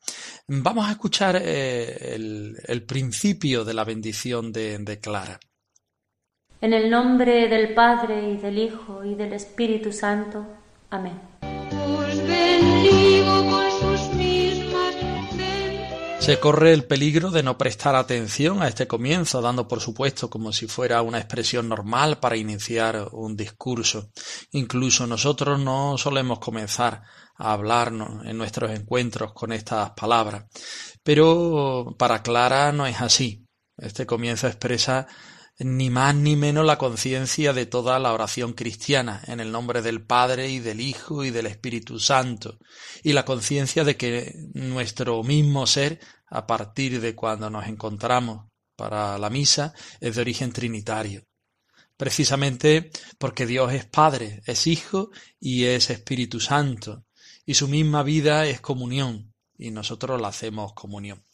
Vamos 0.46 0.86
a 0.88 0.92
escuchar 0.92 1.40
eh, 1.42 2.14
el, 2.14 2.56
el 2.66 2.82
principio 2.84 3.64
de 3.64 3.74
la 3.74 3.84
bendición 3.84 4.52
de, 4.52 4.78
de 4.78 5.00
Clara. 5.00 5.40
En 6.60 6.72
el 6.72 6.88
nombre 6.88 7.48
del 7.48 7.74
Padre 7.74 8.30
y 8.30 8.36
del 8.36 8.58
Hijo 8.58 9.04
y 9.04 9.14
del 9.14 9.32
Espíritu 9.34 9.92
Santo. 9.92 10.46
Amén. 10.90 11.20
Os 11.42 12.16
bendigo 12.26 13.50
con. 13.50 13.73
Se 16.24 16.40
corre 16.40 16.72
el 16.72 16.84
peligro 16.84 17.30
de 17.30 17.42
no 17.42 17.58
prestar 17.58 17.94
atención 17.94 18.62
a 18.62 18.68
este 18.68 18.86
comienzo, 18.86 19.42
dando 19.42 19.68
por 19.68 19.80
supuesto 19.80 20.30
como 20.30 20.54
si 20.54 20.66
fuera 20.66 21.02
una 21.02 21.18
expresión 21.18 21.68
normal 21.68 22.18
para 22.18 22.38
iniciar 22.38 23.08
un 23.12 23.36
discurso. 23.36 24.10
Incluso 24.52 25.06
nosotros 25.06 25.60
no 25.60 25.98
solemos 25.98 26.38
comenzar 26.38 27.02
a 27.36 27.52
hablarnos 27.52 28.24
en 28.24 28.38
nuestros 28.38 28.70
encuentros 28.70 29.34
con 29.34 29.52
estas 29.52 29.90
palabras. 29.90 30.46
Pero 31.02 31.94
para 31.98 32.22
Clara 32.22 32.72
no 32.72 32.86
es 32.86 33.02
así. 33.02 33.46
Este 33.76 34.06
comienzo 34.06 34.46
expresa 34.46 35.06
ni 35.58 35.88
más 35.88 36.14
ni 36.14 36.34
menos 36.34 36.66
la 36.66 36.78
conciencia 36.78 37.52
de 37.52 37.66
toda 37.66 37.98
la 37.98 38.12
oración 38.12 38.54
cristiana, 38.54 39.22
en 39.26 39.40
el 39.40 39.52
nombre 39.52 39.82
del 39.82 40.04
Padre 40.04 40.48
y 40.48 40.58
del 40.58 40.80
Hijo 40.80 41.24
y 41.24 41.30
del 41.30 41.46
Espíritu 41.46 42.00
Santo, 42.00 42.58
y 43.02 43.12
la 43.12 43.24
conciencia 43.24 43.84
de 43.84 43.96
que 43.96 44.34
nuestro 44.54 45.22
mismo 45.22 45.66
ser, 45.66 46.00
a 46.26 46.46
partir 46.46 47.00
de 47.00 47.14
cuando 47.14 47.50
nos 47.50 47.68
encontramos 47.68 48.48
para 48.76 49.16
la 49.18 49.30
misa, 49.30 49.74
es 50.00 50.16
de 50.16 50.22
origen 50.22 50.52
trinitario. 50.52 51.24
Precisamente 51.96 52.90
porque 53.18 53.46
Dios 53.46 53.72
es 53.72 53.86
Padre, 53.86 54.42
es 54.46 54.66
Hijo 54.66 55.10
y 55.38 55.66
es 55.66 55.90
Espíritu 55.90 56.40
Santo, 56.40 57.04
y 57.46 57.54
su 57.54 57.68
misma 57.68 58.02
vida 58.02 58.46
es 58.46 58.60
comunión, 58.60 59.32
y 59.56 59.70
nosotros 59.70 60.20
la 60.20 60.28
hacemos 60.28 60.72
comunión. 60.72 61.24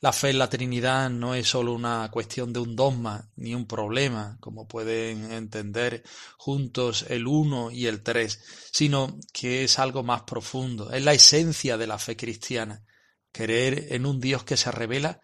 La 0.00 0.12
fe 0.12 0.30
en 0.30 0.38
la 0.38 0.50
Trinidad 0.50 1.08
no 1.08 1.34
es 1.34 1.48
solo 1.48 1.72
una 1.72 2.10
cuestión 2.10 2.52
de 2.52 2.60
un 2.60 2.76
dogma 2.76 3.30
ni 3.36 3.54
un 3.54 3.66
problema, 3.66 4.36
como 4.40 4.66
pueden 4.66 5.32
entender 5.32 6.02
juntos 6.36 7.06
el 7.08 7.26
uno 7.26 7.70
y 7.70 7.86
el 7.86 8.02
tres, 8.02 8.42
sino 8.72 9.18
que 9.32 9.64
es 9.64 9.78
algo 9.78 10.02
más 10.02 10.22
profundo, 10.22 10.90
es 10.90 11.02
la 11.02 11.14
esencia 11.14 11.78
de 11.78 11.86
la 11.86 11.98
fe 11.98 12.16
cristiana, 12.16 12.84
creer 13.32 13.94
en 13.94 14.04
un 14.04 14.20
Dios 14.20 14.44
que 14.44 14.56
se 14.56 14.70
revela 14.72 15.20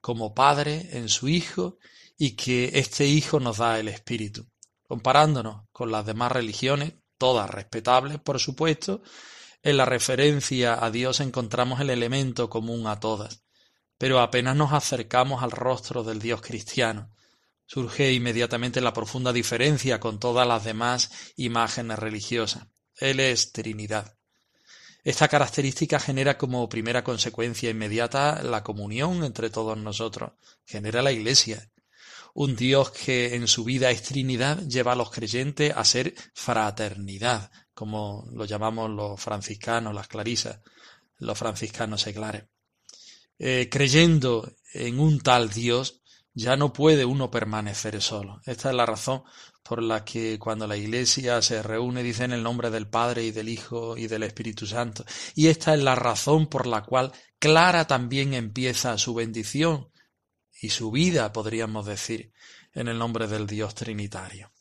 como 0.00 0.34
Padre 0.34 0.90
en 0.92 1.08
su 1.08 1.28
Hijo 1.28 1.78
y 2.16 2.36
que 2.36 2.70
este 2.74 3.06
Hijo 3.06 3.40
nos 3.40 3.58
da 3.58 3.80
el 3.80 3.88
Espíritu. 3.88 4.46
Comparándonos 4.86 5.64
con 5.72 5.90
las 5.90 6.04
demás 6.04 6.30
religiones, 6.30 6.92
todas 7.16 7.50
respetables, 7.50 8.20
por 8.20 8.38
supuesto, 8.38 9.02
en 9.62 9.76
la 9.76 9.86
referencia 9.86 10.84
a 10.84 10.90
Dios 10.90 11.20
encontramos 11.20 11.80
el 11.80 11.90
elemento 11.90 12.48
común 12.48 12.86
a 12.86 13.00
todas 13.00 13.42
pero 14.00 14.20
apenas 14.20 14.56
nos 14.56 14.72
acercamos 14.72 15.42
al 15.42 15.50
rostro 15.50 16.02
del 16.02 16.20
Dios 16.20 16.40
cristiano, 16.40 17.12
surge 17.66 18.14
inmediatamente 18.14 18.80
la 18.80 18.94
profunda 18.94 19.30
diferencia 19.30 20.00
con 20.00 20.18
todas 20.18 20.48
las 20.48 20.64
demás 20.64 21.10
imágenes 21.36 21.98
religiosas. 21.98 22.66
Él 22.96 23.20
es 23.20 23.52
Trinidad. 23.52 24.16
Esta 25.04 25.28
característica 25.28 26.00
genera 26.00 26.38
como 26.38 26.66
primera 26.70 27.04
consecuencia 27.04 27.68
inmediata 27.68 28.42
la 28.42 28.62
comunión 28.62 29.22
entre 29.22 29.50
todos 29.50 29.76
nosotros, 29.76 30.32
genera 30.64 31.02
la 31.02 31.12
Iglesia. 31.12 31.70
Un 32.32 32.56
Dios 32.56 32.92
que 32.92 33.34
en 33.34 33.46
su 33.46 33.64
vida 33.64 33.90
es 33.90 34.02
Trinidad 34.02 34.66
lleva 34.66 34.92
a 34.92 34.96
los 34.96 35.10
creyentes 35.10 35.74
a 35.76 35.84
ser 35.84 36.14
fraternidad, 36.32 37.50
como 37.74 38.26
lo 38.32 38.46
llamamos 38.46 38.88
los 38.88 39.20
franciscanos, 39.20 39.94
las 39.94 40.08
clarisas, 40.08 40.60
los 41.18 41.36
franciscanos 41.36 42.00
seglares. 42.00 42.44
Eh, 43.42 43.70
creyendo 43.70 44.52
en 44.74 45.00
un 45.00 45.18
tal 45.18 45.48
Dios, 45.48 46.02
ya 46.34 46.56
no 46.56 46.74
puede 46.74 47.06
uno 47.06 47.30
permanecer 47.30 48.00
solo. 48.02 48.42
Esta 48.44 48.68
es 48.68 48.76
la 48.76 48.84
razón 48.84 49.22
por 49.62 49.82
la 49.82 50.04
que 50.04 50.38
cuando 50.38 50.66
la 50.66 50.76
Iglesia 50.76 51.40
se 51.40 51.62
reúne 51.62 52.02
dice 52.02 52.24
en 52.24 52.32
el 52.32 52.42
nombre 52.42 52.68
del 52.68 52.86
Padre 52.86 53.24
y 53.24 53.30
del 53.30 53.48
Hijo 53.48 53.96
y 53.96 54.08
del 54.08 54.24
Espíritu 54.24 54.66
Santo. 54.66 55.06
Y 55.34 55.46
esta 55.46 55.74
es 55.74 55.82
la 55.82 55.94
razón 55.94 56.48
por 56.48 56.66
la 56.66 56.82
cual 56.82 57.12
Clara 57.38 57.86
también 57.86 58.34
empieza 58.34 58.98
su 58.98 59.14
bendición 59.14 59.88
y 60.60 60.68
su 60.68 60.90
vida, 60.90 61.32
podríamos 61.32 61.86
decir, 61.86 62.32
en 62.74 62.88
el 62.88 62.98
nombre 62.98 63.26
del 63.26 63.46
Dios 63.46 63.74
Trinitario. 63.74 64.52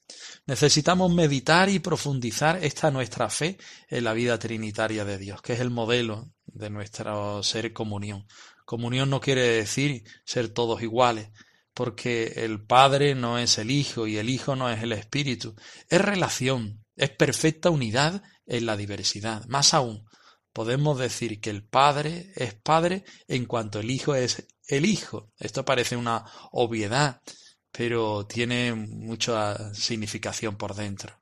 Necesitamos 0.46 1.14
meditar 1.14 1.70
y 1.70 1.80
profundizar 1.80 2.64
esta 2.64 2.90
nuestra 2.92 3.30
fe 3.30 3.58
en 3.90 4.06
la 4.06 4.14
vida 4.14 4.40
trinitaria 4.40 5.06
de 5.06 5.18
Dios, 5.18 5.42
que 5.42 5.54
es 5.54 5.60
el 5.60 5.70
modelo 5.70 6.32
de 6.46 6.70
nuestro 6.70 7.44
ser 7.44 7.74
comunión. 7.74 8.26
Comunión 8.70 9.10
no 9.10 9.20
quiere 9.20 9.42
decir 9.42 10.04
ser 10.26 10.50
todos 10.50 10.84
iguales, 10.84 11.32
porque 11.74 12.34
el 12.36 12.64
Padre 12.64 13.16
no 13.16 13.40
es 13.40 13.58
el 13.58 13.72
Hijo 13.72 14.06
y 14.06 14.18
el 14.18 14.30
Hijo 14.30 14.56
no 14.56 14.70
es 14.70 14.84
el 14.84 14.92
Espíritu. 14.92 15.56
Es 15.88 16.00
relación, 16.00 16.86
es 16.96 17.10
perfecta 17.10 17.72
unidad 17.72 18.22
en 18.46 18.68
la 18.68 18.78
diversidad. 18.78 19.44
Más 19.48 19.74
aún, 19.74 20.06
podemos 20.54 21.00
decir 21.00 21.42
que 21.42 21.50
el 21.50 21.64
Padre 21.64 22.32
es 22.36 22.54
Padre 22.54 23.06
en 23.28 23.48
cuanto 23.48 23.80
el 23.80 23.90
Hijo 23.90 24.14
es 24.14 24.46
el 24.68 24.86
Hijo. 24.86 25.32
Esto 25.40 25.66
parece 25.66 25.96
una 25.96 26.24
obviedad, 26.52 27.24
pero 27.72 28.28
tiene 28.28 28.76
mucha 28.76 29.74
significación 29.74 30.58
por 30.58 30.76
dentro. 30.76 31.20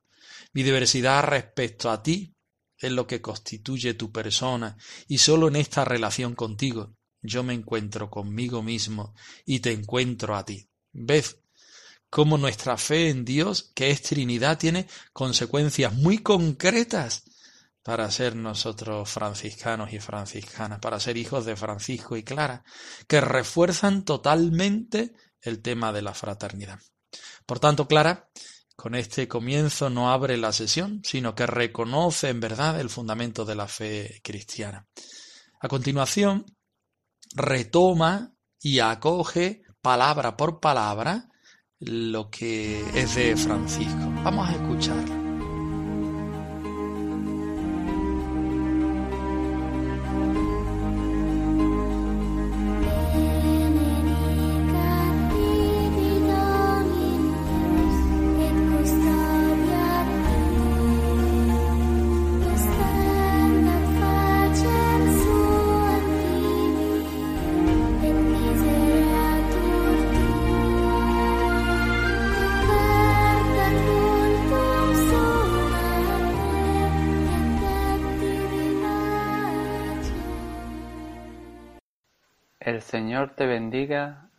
Mi 0.51 0.63
diversidad 0.63 1.24
respecto 1.24 1.89
a 1.92 2.04
ti 2.04 2.36
es 2.77 2.92
lo 2.92 3.08
que 3.08 3.22
constituye 3.22 3.94
tu 3.94 4.12
persona 4.12 4.75
y 5.08 5.20
solo 5.20 5.48
en 5.48 5.56
esta 5.56 5.86
relación 5.86 6.36
contigo 6.36 6.97
yo 7.27 7.44
me 7.44 7.53
encuentro 7.53 8.09
conmigo 8.09 8.63
mismo 8.63 9.13
y 9.46 9.59
te 9.59 9.72
encuentro 9.72 10.35
a 10.35 10.46
ti. 10.46 10.68
Ved 10.94 11.25
cómo 12.09 12.37
nuestra 12.37 12.77
fe 12.77 13.09
en 13.09 13.25
Dios, 13.25 13.72
que 13.75 13.92
es 13.92 14.01
Trinidad, 14.01 14.57
tiene 14.57 14.87
consecuencias 15.13 15.94
muy 15.94 16.20
concretas 16.20 17.24
para 17.83 18.09
ser 18.11 18.35
nosotros 18.35 19.09
franciscanos 19.09 19.94
y 19.94 20.00
franciscanas, 20.00 20.79
para 20.79 21.00
ser 21.00 21.16
hijos 21.16 21.46
de 21.46 21.55
Francisco 21.55 22.18
y 22.18 22.24
Clara, 22.24 22.63
que 23.07 23.22
refuerzan 23.22 24.03
totalmente 24.03 25.13
el 25.42 25.61
tema 25.61 25.94
de 25.94 26.01
la 26.01 26.13
fraternidad. 26.13 26.79
Por 27.46 27.59
tanto, 27.59 27.87
Clara, 27.87 28.29
con 28.75 28.94
este 28.94 29.27
comienzo 29.27 29.90
no 29.90 30.11
abre 30.11 30.37
la 30.37 30.51
sesión, 30.51 31.01
sino 31.03 31.33
que 31.33 31.48
reconoce 31.48 32.29
en 32.29 32.40
verdad 32.40 32.79
el 32.79 32.90
fundamento 32.90 33.46
de 33.46 33.55
la 33.55 33.68
fe 33.68 34.20
cristiana. 34.22 34.85
A 35.59 35.68
continuación, 35.68 36.46
retoma 37.35 38.33
y 38.59 38.79
acoge 38.79 39.63
palabra 39.81 40.37
por 40.37 40.59
palabra 40.59 41.29
lo 41.79 42.29
que 42.29 42.81
es 42.96 43.16
de 43.16 43.35
Francisco. 43.35 44.11
Vamos 44.24 44.50
a 44.50 44.53
escucharlo. 44.53 45.26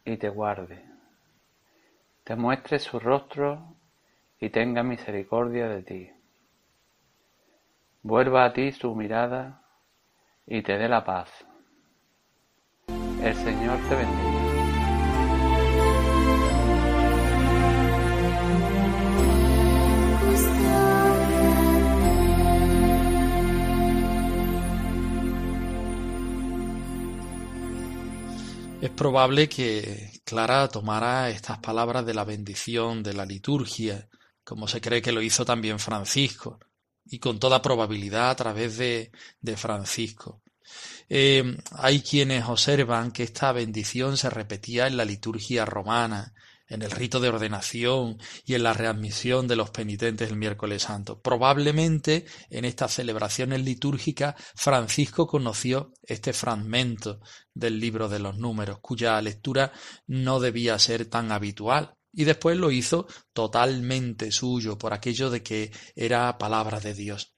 Y 0.04 0.16
te 0.18 0.28
guarde, 0.28 0.84
te 2.22 2.37
muestre 2.37 2.78
su 2.78 3.00
rostro 3.00 3.76
y 4.38 4.50
tenga 4.50 4.82
misericordia 4.82 5.68
de 5.68 5.82
ti. 5.82 6.11
Vuelva 8.02 8.44
a 8.44 8.52
ti 8.52 8.72
su 8.72 8.94
mirada 8.94 9.62
y 10.46 10.61
te 10.61 10.76
dé 10.76 10.88
la 10.88 11.02
paz. 11.02 11.46
El 13.22 13.34
Señor 13.34 13.78
te 13.88 13.96
bendiga. 13.96 14.28
Es 28.81 28.91
probable 28.91 29.49
que 29.49 30.21
Clara 30.25 30.69
tomara 30.69 31.31
estas 31.31 31.59
palabras 31.59 32.07
de 32.07 32.14
la 32.14 32.23
bendición 32.23 33.03
de 33.03 33.12
la 33.12 33.27
liturgia, 33.27 34.09
como 34.45 34.69
se 34.69 34.81
cree 34.81 35.03
que 35.03 35.11
lo 35.11 35.21
hizo 35.21 35.45
también 35.45 35.81
Francisco, 35.81 36.61
y 37.05 37.19
con 37.19 37.41
toda 37.41 37.61
probabilidad 37.61 38.31
a 38.31 38.37
través 38.37 38.79
de, 38.79 39.11
de 39.41 39.57
Francisco. 39.57 40.43
Eh, 41.09 41.57
hay 41.73 42.03
quienes 42.03 42.45
observan 42.45 43.11
que 43.11 43.25
esta 43.25 43.51
bendición 43.51 44.17
se 44.17 44.31
repetía 44.31 44.87
en 44.87 44.97
la 44.97 45.05
liturgia 45.05 45.64
romana, 45.64 46.33
en 46.68 46.83
el 46.83 46.90
rito 46.90 47.20
de 47.20 47.28
ordenación 47.28 48.18
y 48.44 48.54
en 48.54 48.62
la 48.62 48.72
readmisión 48.72 49.48
de 49.48 49.57
los 49.57 49.70
penitentes 49.70 50.31
el 50.31 50.37
miércoles 50.37 50.83
santo. 50.83 51.20
Probablemente 51.20 52.26
en 52.50 52.64
estas 52.64 52.94
celebraciones 52.94 53.62
litúrgicas 53.62 54.35
Francisco 54.54 55.26
conoció 55.26 55.92
este 56.02 56.33
fragmento 56.33 57.20
del 57.54 57.81
libro 57.81 58.09
de 58.09 58.18
los 58.18 58.37
números, 58.37 58.78
cuya 58.81 59.20
lectura 59.20 59.72
no 60.07 60.40
debía 60.40 60.78
ser 60.78 61.07
tan 61.07 61.33
habitual, 61.33 61.94
y 62.12 62.24
después 62.24 62.57
lo 62.57 62.70
hizo 62.70 63.07
totalmente 63.33 64.33
suyo 64.33 64.78
por 64.78 64.92
aquello 64.92 65.31
de 65.31 65.42
que 65.42 65.72
era 65.94 66.38
palabra 66.38 66.81
de 66.81 66.94
Dios. 66.94 67.35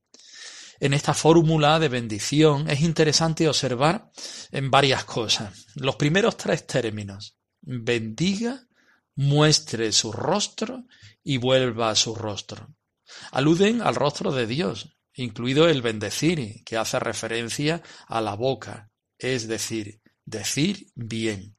En 0.79 0.95
esta 0.95 1.13
fórmula 1.13 1.79
de 1.79 1.89
bendición 1.89 2.71
es 2.71 2.81
interesante 2.81 3.47
observar 3.47 4.11
en 4.51 4.71
varias 4.71 5.05
cosas. 5.05 5.67
Los 5.75 5.97
primeros 5.97 6.39
tres 6.39 6.67
términos, 6.67 7.37
bendiga, 7.61 8.67
muestre 9.21 9.93
su 9.93 10.13
rostro 10.13 10.87
y 11.23 11.37
vuelva 11.37 11.91
a 11.91 11.95
su 11.95 12.15
rostro. 12.15 12.75
Aluden 13.33 13.83
al 13.83 13.95
rostro 13.95 14.33
de 14.33 14.47
Dios, 14.47 14.97
incluido 15.13 15.69
el 15.69 15.83
bendecir, 15.83 16.65
que 16.65 16.79
hace 16.79 16.99
referencia 16.99 17.83
a 18.09 18.23
la 18.23 18.35
boca, 18.35 18.91
es 19.19 19.47
decir, 19.47 20.01
decir 20.25 20.87
bien. 20.95 21.55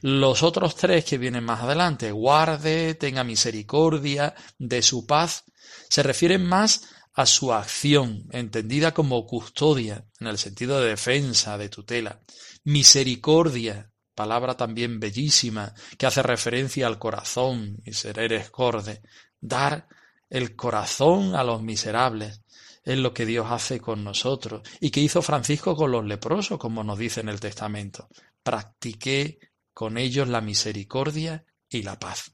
Los 0.00 0.42
otros 0.42 0.74
tres 0.74 1.04
que 1.04 1.18
vienen 1.18 1.44
más 1.44 1.62
adelante, 1.62 2.10
guarde, 2.10 2.96
tenga 2.96 3.22
misericordia, 3.22 4.34
de 4.58 4.82
su 4.82 5.06
paz, 5.06 5.44
se 5.88 6.02
refieren 6.02 6.44
más 6.44 6.82
a 7.12 7.26
su 7.26 7.52
acción, 7.52 8.26
entendida 8.32 8.92
como 8.92 9.24
custodia, 9.24 10.04
en 10.18 10.26
el 10.26 10.36
sentido 10.36 10.80
de 10.80 10.88
defensa, 10.88 11.56
de 11.58 11.68
tutela. 11.68 12.20
Misericordia, 12.64 13.93
palabra 14.14 14.56
también 14.56 15.00
bellísima, 15.00 15.74
que 15.98 16.06
hace 16.06 16.22
referencia 16.22 16.86
al 16.86 16.98
corazón, 16.98 17.78
misereres 17.84 18.50
corde, 18.50 19.02
dar 19.40 19.88
el 20.30 20.56
corazón 20.56 21.34
a 21.34 21.44
los 21.44 21.62
miserables, 21.62 22.40
es 22.84 22.98
lo 22.98 23.14
que 23.14 23.26
Dios 23.26 23.46
hace 23.50 23.80
con 23.80 24.04
nosotros 24.04 24.62
y 24.80 24.90
que 24.90 25.00
hizo 25.00 25.22
Francisco 25.22 25.74
con 25.74 25.90
los 25.90 26.04
leprosos, 26.04 26.58
como 26.58 26.84
nos 26.84 26.98
dice 26.98 27.20
en 27.20 27.30
el 27.30 27.40
Testamento. 27.40 28.08
Practiqué 28.42 29.38
con 29.72 29.96
ellos 29.96 30.28
la 30.28 30.40
misericordia 30.40 31.44
y 31.68 31.82
la 31.82 31.98
paz. 31.98 32.32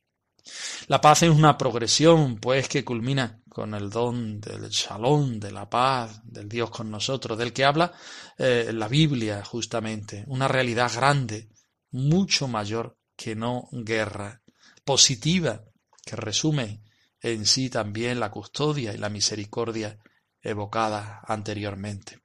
La 0.89 1.01
paz 1.01 1.23
es 1.23 1.31
una 1.31 1.57
progresión, 1.57 2.39
pues, 2.39 2.69
que 2.69 2.85
culmina 2.85 3.41
con 3.49 3.75
el 3.75 3.91
don 3.91 4.41
del 4.41 4.69
shalom, 4.71 5.39
de 5.39 5.53
la 5.53 5.69
paz, 5.69 6.21
del 6.25 6.49
Dios 6.49 6.71
con 6.71 6.91
nosotros, 6.91 7.39
del 7.39 7.53
que 7.53 7.65
habla 7.65 7.93
eh, 8.39 8.71
la 8.73 8.89
Biblia, 8.89 9.45
justamente, 9.45 10.25
una 10.29 10.49
realidad 10.49 10.91
grande, 10.93 11.49
mucho 11.91 12.49
mayor 12.49 12.97
que 13.17 13.35
no 13.35 13.69
guerra, 13.73 14.43
positiva, 14.85 15.65
que 16.05 16.17
resume 16.17 16.83
en 17.21 17.47
sí 17.47 17.69
también 17.69 18.21
la 18.21 18.31
custodia 18.31 18.95
y 18.95 18.99
la 18.99 19.11
misericordia 19.11 19.99
evocada 20.41 21.21
anteriormente. 21.27 22.21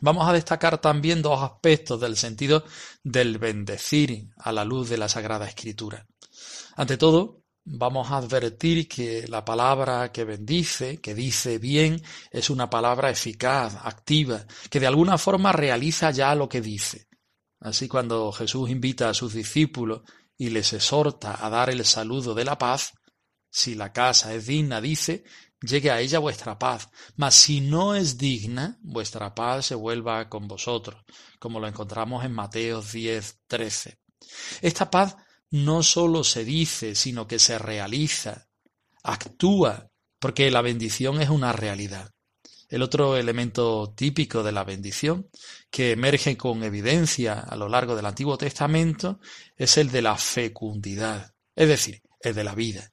Vamos 0.00 0.28
a 0.28 0.32
destacar 0.32 0.78
también 0.78 1.22
dos 1.22 1.42
aspectos 1.42 2.00
del 2.00 2.16
sentido 2.16 2.64
del 3.02 3.38
bendecir 3.38 4.28
a 4.38 4.52
la 4.52 4.64
luz 4.64 4.90
de 4.90 4.98
la 4.98 5.08
Sagrada 5.08 5.46
Escritura. 5.46 6.06
Ante 6.76 6.98
todo, 6.98 7.44
vamos 7.64 8.10
a 8.10 8.18
advertir 8.18 8.88
que 8.88 9.26
la 9.26 9.44
palabra 9.44 10.12
que 10.12 10.24
bendice, 10.24 10.98
que 10.98 11.14
dice 11.14 11.58
bien, 11.58 12.02
es 12.30 12.50
una 12.50 12.68
palabra 12.68 13.10
eficaz, 13.10 13.76
activa, 13.82 14.44
que 14.70 14.80
de 14.80 14.86
alguna 14.86 15.16
forma 15.16 15.52
realiza 15.52 16.10
ya 16.10 16.34
lo 16.34 16.48
que 16.48 16.60
dice. 16.60 17.08
Así 17.60 17.88
cuando 17.88 18.30
Jesús 18.32 18.70
invita 18.70 19.08
a 19.08 19.14
sus 19.14 19.32
discípulos 19.32 20.02
y 20.36 20.50
les 20.50 20.72
exhorta 20.72 21.44
a 21.44 21.50
dar 21.50 21.70
el 21.70 21.84
saludo 21.84 22.34
de 22.34 22.44
la 22.44 22.58
paz, 22.58 22.92
si 23.50 23.74
la 23.74 23.92
casa 23.92 24.34
es 24.34 24.46
digna, 24.46 24.80
dice, 24.80 25.24
llegue 25.60 25.90
a 25.90 26.00
ella 26.00 26.18
vuestra 26.18 26.58
paz, 26.58 26.88
mas 27.16 27.34
si 27.34 27.60
no 27.60 27.94
es 27.94 28.18
digna, 28.18 28.78
vuestra 28.82 29.34
paz 29.34 29.66
se 29.66 29.74
vuelva 29.74 30.28
con 30.28 30.46
vosotros, 30.46 31.02
como 31.38 31.58
lo 31.60 31.66
encontramos 31.66 32.24
en 32.24 32.32
Mateo 32.32 32.82
10, 32.82 33.40
13. 33.46 33.98
Esta 34.60 34.90
paz 34.90 35.16
no 35.50 35.82
sólo 35.82 36.24
se 36.24 36.44
dice, 36.44 36.94
sino 36.94 37.26
que 37.26 37.38
se 37.38 37.58
realiza, 37.58 38.48
actúa, 39.02 39.88
porque 40.18 40.50
la 40.50 40.60
bendición 40.60 41.22
es 41.22 41.30
una 41.30 41.52
realidad. 41.52 42.10
El 42.68 42.82
otro 42.82 43.16
elemento 43.16 43.92
típico 43.96 44.42
de 44.42 44.52
la 44.52 44.64
bendición, 44.64 45.28
que 45.70 45.92
emerge 45.92 46.36
con 46.36 46.64
evidencia 46.64 47.38
a 47.38 47.56
lo 47.56 47.68
largo 47.68 47.94
del 47.94 48.06
Antiguo 48.06 48.36
Testamento, 48.36 49.20
es 49.56 49.76
el 49.78 49.90
de 49.90 50.02
la 50.02 50.16
fecundidad, 50.16 51.34
es 51.54 51.68
decir, 51.68 52.02
el 52.20 52.34
de 52.34 52.44
la 52.44 52.54
vida. 52.54 52.92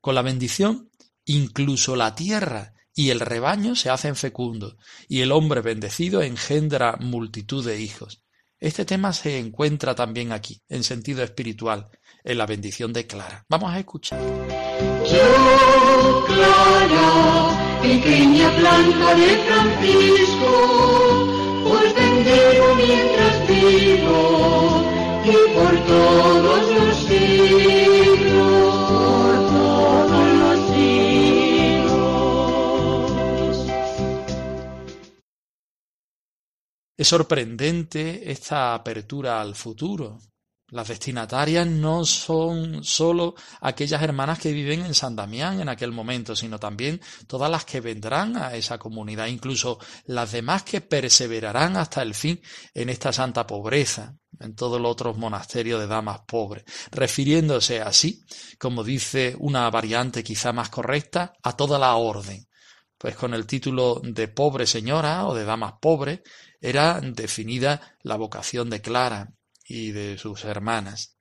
Con 0.00 0.14
la 0.14 0.22
bendición, 0.22 0.90
incluso 1.24 1.96
la 1.96 2.14
tierra 2.14 2.74
y 2.94 3.10
el 3.10 3.20
rebaño 3.20 3.74
se 3.74 3.90
hacen 3.90 4.16
fecundos, 4.16 4.76
y 5.08 5.20
el 5.20 5.32
hombre 5.32 5.60
bendecido 5.60 6.22
engendra 6.22 6.96
multitud 7.00 7.64
de 7.64 7.80
hijos. 7.80 8.22
Este 8.58 8.86
tema 8.86 9.12
se 9.12 9.38
encuentra 9.38 9.94
también 9.94 10.32
aquí, 10.32 10.62
en 10.68 10.82
sentido 10.82 11.22
espiritual, 11.22 11.90
en 12.24 12.38
la 12.38 12.46
bendición 12.46 12.92
de 12.92 13.06
Clara. 13.06 13.44
Vamos 13.48 13.72
a 13.72 13.78
escuchar. 13.78 14.18
Pequeña 17.80 18.50
planta 18.56 19.14
de 19.14 19.28
Francisco, 19.46 20.50
os 21.64 21.94
bendigo 21.94 22.74
mientras 22.76 23.48
vivo 23.48 24.20
y 25.24 25.36
por 25.54 25.74
todos 25.86 26.60
los 26.74 26.96
siglos, 27.06 28.74
por 28.88 29.34
todos 29.54 30.26
los 30.42 30.58
siglos. 30.74 31.96
Es 36.96 37.08
sorprendente 37.08 38.30
esta 38.30 38.74
apertura 38.74 39.40
al 39.40 39.54
futuro. 39.54 40.18
Las 40.76 40.88
destinatarias 40.88 41.66
no 41.66 42.04
son 42.04 42.84
sólo 42.84 43.34
aquellas 43.62 44.02
hermanas 44.02 44.38
que 44.38 44.52
viven 44.52 44.84
en 44.84 44.92
San 44.92 45.16
Damián 45.16 45.58
en 45.58 45.70
aquel 45.70 45.90
momento, 45.90 46.36
sino 46.36 46.58
también 46.58 47.00
todas 47.26 47.50
las 47.50 47.64
que 47.64 47.80
vendrán 47.80 48.36
a 48.36 48.54
esa 48.54 48.76
comunidad, 48.76 49.28
incluso 49.28 49.78
las 50.04 50.32
demás 50.32 50.64
que 50.64 50.82
perseverarán 50.82 51.78
hasta 51.78 52.02
el 52.02 52.12
fin 52.12 52.42
en 52.74 52.90
esta 52.90 53.10
santa 53.10 53.46
pobreza, 53.46 54.18
en 54.38 54.54
todos 54.54 54.78
los 54.78 54.92
otros 54.92 55.16
monasterios 55.16 55.80
de 55.80 55.86
damas 55.86 56.20
pobres, 56.28 56.64
refiriéndose 56.90 57.80
así, 57.80 58.22
como 58.58 58.84
dice 58.84 59.34
una 59.38 59.70
variante 59.70 60.22
quizá 60.22 60.52
más 60.52 60.68
correcta, 60.68 61.32
a 61.42 61.56
toda 61.56 61.78
la 61.78 61.96
orden. 61.96 62.46
Pues 62.98 63.16
con 63.16 63.32
el 63.32 63.46
título 63.46 64.02
de 64.04 64.28
pobre 64.28 64.66
señora 64.66 65.26
o 65.26 65.34
de 65.34 65.46
damas 65.46 65.76
pobres 65.80 66.20
era 66.60 67.00
definida 67.00 67.96
la 68.02 68.16
vocación 68.16 68.68
de 68.68 68.82
Clara, 68.82 69.32
y 69.68 69.92
de 69.92 70.18
sus 70.18 70.44
hermanas. 70.44 71.16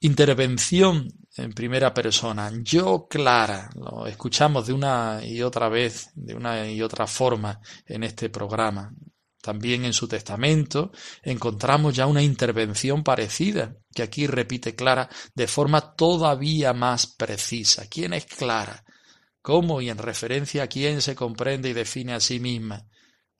Intervención 0.00 1.08
en 1.36 1.52
primera 1.52 1.92
persona. 1.92 2.52
Yo, 2.62 3.08
Clara, 3.08 3.68
lo 3.74 4.06
escuchamos 4.06 4.68
de 4.68 4.72
una 4.72 5.20
y 5.24 5.42
otra 5.42 5.68
vez, 5.68 6.10
de 6.14 6.34
una 6.34 6.70
y 6.70 6.80
otra 6.82 7.06
forma 7.08 7.60
en 7.84 8.04
este 8.04 8.30
programa. 8.30 8.92
También 9.48 9.86
en 9.86 9.94
su 9.94 10.06
testamento 10.06 10.92
encontramos 11.22 11.96
ya 11.96 12.06
una 12.06 12.20
intervención 12.20 13.02
parecida, 13.02 13.74
que 13.94 14.02
aquí 14.02 14.26
repite 14.26 14.74
Clara 14.74 15.08
de 15.34 15.46
forma 15.46 15.94
todavía 15.94 16.74
más 16.74 17.06
precisa. 17.06 17.86
¿Quién 17.88 18.12
es 18.12 18.26
Clara? 18.26 18.84
¿Cómo 19.40 19.80
y 19.80 19.88
en 19.88 19.96
referencia 19.96 20.64
a 20.64 20.66
quién 20.66 21.00
se 21.00 21.14
comprende 21.14 21.70
y 21.70 21.72
define 21.72 22.12
a 22.12 22.20
sí 22.20 22.40
misma? 22.40 22.84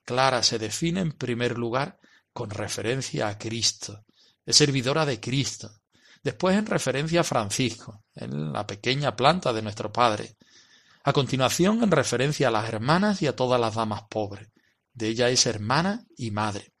Clara 0.03 0.41
se 0.41 0.57
define 0.57 1.01
en 1.01 1.11
primer 1.11 1.59
lugar 1.59 1.99
con 2.33 2.49
referencia 2.49 3.27
a 3.27 3.37
Cristo. 3.37 4.03
Es 4.43 4.55
servidora 4.55 5.05
de 5.05 5.19
Cristo. 5.19 5.69
Después 6.23 6.57
en 6.57 6.65
referencia 6.65 7.21
a 7.21 7.23
Francisco, 7.23 8.05
en 8.15 8.51
la 8.51 8.65
pequeña 8.65 9.15
planta 9.15 9.53
de 9.53 9.61
nuestro 9.61 9.93
Padre. 9.93 10.37
A 11.03 11.13
continuación 11.13 11.83
en 11.83 11.91
referencia 11.91 12.47
a 12.47 12.51
las 12.51 12.67
hermanas 12.67 13.21
y 13.21 13.27
a 13.27 13.35
todas 13.35 13.61
las 13.61 13.75
damas 13.75 14.05
pobres 14.09 14.49
de 14.93 15.07
ella 15.09 15.29
es 15.29 15.45
hermana 15.45 16.05
y 16.17 16.31
madre. 16.31 16.73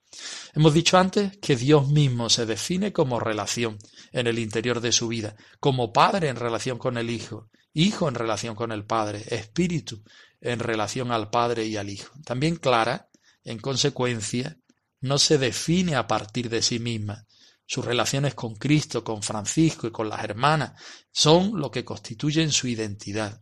Hemos 0.53 0.73
dicho 0.73 0.97
antes 0.97 1.37
que 1.37 1.55
Dios 1.55 1.87
mismo 1.87 2.29
se 2.29 2.45
define 2.45 2.91
como 2.91 3.19
relación 3.19 3.77
en 4.11 4.27
el 4.27 4.39
interior 4.39 4.81
de 4.81 4.91
su 4.91 5.07
vida, 5.07 5.35
como 5.59 5.93
Padre 5.93 6.29
en 6.29 6.35
relación 6.35 6.77
con 6.77 6.97
el 6.97 7.09
Hijo, 7.09 7.49
Hijo 7.73 8.09
en 8.09 8.15
relación 8.15 8.55
con 8.55 8.71
el 8.71 8.85
Padre, 8.85 9.23
Espíritu 9.29 10.03
en 10.41 10.59
relación 10.59 11.11
al 11.11 11.29
Padre 11.29 11.65
y 11.65 11.77
al 11.77 11.89
Hijo. 11.89 12.13
También 12.25 12.55
Clara, 12.55 13.09
en 13.43 13.59
consecuencia, 13.59 14.57
no 15.01 15.17
se 15.17 15.37
define 15.37 15.95
a 15.95 16.07
partir 16.07 16.49
de 16.49 16.61
sí 16.61 16.79
misma. 16.79 17.25
Sus 17.65 17.85
relaciones 17.85 18.33
con 18.33 18.55
Cristo, 18.55 19.03
con 19.03 19.21
Francisco 19.21 19.85
y 19.85 19.91
con 19.91 20.09
las 20.09 20.23
hermanas 20.23 20.81
son 21.11 21.59
lo 21.59 21.69
que 21.69 21.85
constituyen 21.85 22.51
su 22.51 22.67
identidad. 22.67 23.41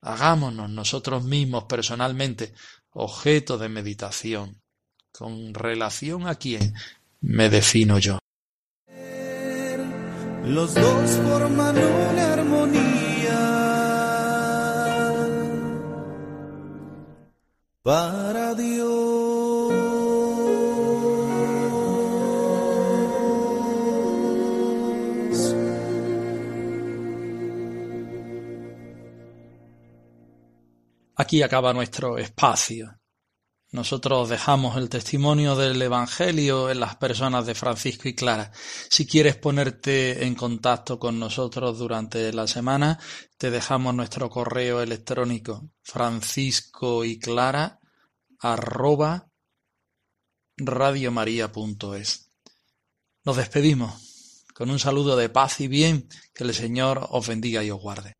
Hagámonos 0.00 0.70
nosotros 0.70 1.22
mismos 1.24 1.64
personalmente 1.64 2.54
objeto 2.92 3.58
de 3.58 3.68
meditación. 3.68 4.60
¿Con 5.12 5.54
relación 5.54 6.28
a 6.28 6.36
quién 6.36 6.74
me 7.20 7.50
defino 7.50 7.98
yo? 7.98 8.18
Los 10.44 10.74
dos 10.74 11.10
forman 11.10 11.76
una 11.76 12.32
armonía 12.32 13.40
para 17.82 18.54
Dios. 18.54 18.99
Aquí 31.30 31.44
acaba 31.44 31.72
nuestro 31.72 32.18
espacio. 32.18 32.98
Nosotros 33.70 34.28
dejamos 34.28 34.76
el 34.76 34.88
testimonio 34.88 35.54
del 35.54 35.80
Evangelio 35.80 36.68
en 36.68 36.80
las 36.80 36.96
personas 36.96 37.46
de 37.46 37.54
Francisco 37.54 38.08
y 38.08 38.16
Clara. 38.16 38.50
Si 38.90 39.06
quieres 39.06 39.36
ponerte 39.36 40.26
en 40.26 40.34
contacto 40.34 40.98
con 40.98 41.20
nosotros 41.20 41.78
durante 41.78 42.32
la 42.32 42.48
semana, 42.48 42.98
te 43.38 43.52
dejamos 43.52 43.94
nuestro 43.94 44.28
correo 44.28 44.82
electrónico 44.82 45.70
francisco 45.82 47.04
y 47.04 47.20
clara 47.20 47.78
arroba 48.40 49.30
radiomaria.es. 50.56 52.28
Nos 53.24 53.36
despedimos 53.36 54.44
con 54.52 54.68
un 54.68 54.80
saludo 54.80 55.16
de 55.16 55.28
paz 55.28 55.60
y 55.60 55.68
bien, 55.68 56.08
que 56.34 56.42
el 56.42 56.54
Señor 56.54 57.06
os 57.08 57.28
bendiga 57.28 57.62
y 57.62 57.70
os 57.70 57.80
guarde. 57.80 58.19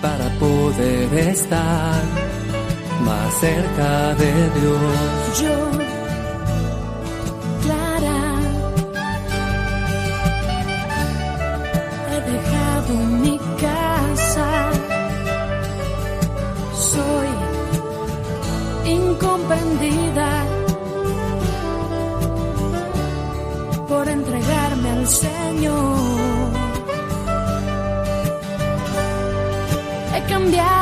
para 0.00 0.28
poder 0.40 1.12
estar 1.28 2.02
más 3.04 3.34
cerca 3.34 4.14
de 4.14 4.32
Dios. 4.58 5.40
Yo, 5.42 5.56
Clara, 7.62 8.22
he 12.10 12.18
dejado 12.32 12.94
mi 13.22 13.38
casa. 13.60 14.70
Soy 16.74 17.28
incomprendida 18.86 20.30
por 23.86 24.08
entregarme 24.08 24.90
al 24.90 25.06
Señor. 25.06 26.21
He 30.42 30.46
cambiado 30.46 30.81